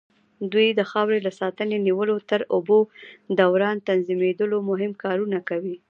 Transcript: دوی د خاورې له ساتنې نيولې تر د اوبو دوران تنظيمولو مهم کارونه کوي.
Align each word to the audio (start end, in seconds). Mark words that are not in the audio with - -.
دوی 0.51 0.67
د 0.73 0.81
خاورې 0.91 1.19
له 1.25 1.31
ساتنې 1.39 1.77
نيولې 1.87 2.15
تر 2.29 2.41
د 2.45 2.49
اوبو 2.55 2.79
دوران 3.39 3.77
تنظيمولو 3.89 4.57
مهم 4.69 4.91
کارونه 5.03 5.39
کوي. 5.49 5.75